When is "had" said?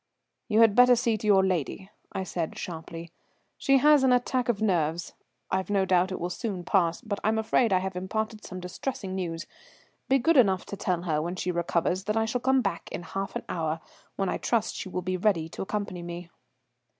0.61-0.73